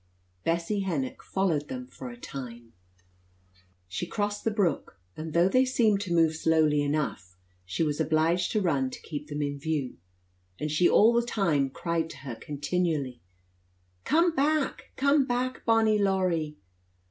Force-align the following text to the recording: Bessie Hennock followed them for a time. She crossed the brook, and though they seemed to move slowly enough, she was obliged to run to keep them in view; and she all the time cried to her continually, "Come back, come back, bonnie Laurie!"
Bessie 0.43 0.79
Hennock 0.81 1.21
followed 1.21 1.67
them 1.67 1.85
for 1.85 2.09
a 2.09 2.17
time. 2.17 2.73
She 3.87 4.07
crossed 4.07 4.43
the 4.43 4.49
brook, 4.49 4.99
and 5.15 5.31
though 5.33 5.47
they 5.47 5.63
seemed 5.63 6.01
to 6.01 6.11
move 6.15 6.35
slowly 6.35 6.81
enough, 6.81 7.37
she 7.67 7.83
was 7.83 7.99
obliged 7.99 8.51
to 8.53 8.61
run 8.63 8.89
to 8.89 8.99
keep 9.01 9.27
them 9.27 9.43
in 9.43 9.59
view; 9.59 9.99
and 10.57 10.71
she 10.71 10.89
all 10.89 11.13
the 11.13 11.21
time 11.21 11.69
cried 11.69 12.09
to 12.09 12.17
her 12.25 12.33
continually, 12.33 13.21
"Come 14.03 14.33
back, 14.35 14.89
come 14.95 15.23
back, 15.27 15.63
bonnie 15.67 15.99
Laurie!" 15.99 16.57